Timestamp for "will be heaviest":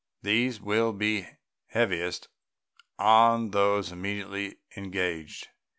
0.59-2.27